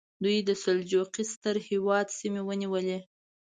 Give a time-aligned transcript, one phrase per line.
[0.23, 2.97] دوی د سلجوقي ستر هېواد سیمې ونیولې.